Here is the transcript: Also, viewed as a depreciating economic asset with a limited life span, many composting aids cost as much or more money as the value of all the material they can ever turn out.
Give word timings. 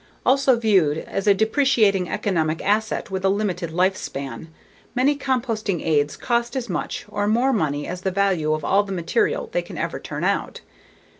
Also, 0.25 0.55
viewed 0.55 0.97
as 0.97 1.27
a 1.27 1.33
depreciating 1.35 2.09
economic 2.09 2.59
asset 2.65 3.11
with 3.11 3.23
a 3.23 3.29
limited 3.29 3.69
life 3.71 3.95
span, 3.95 4.47
many 4.95 5.15
composting 5.15 5.85
aids 5.85 6.17
cost 6.17 6.55
as 6.55 6.67
much 6.67 7.05
or 7.07 7.27
more 7.27 7.53
money 7.53 7.85
as 7.85 8.01
the 8.01 8.09
value 8.09 8.51
of 8.53 8.65
all 8.65 8.81
the 8.81 8.91
material 8.91 9.49
they 9.51 9.61
can 9.61 9.77
ever 9.77 9.99
turn 9.99 10.23
out. 10.23 10.61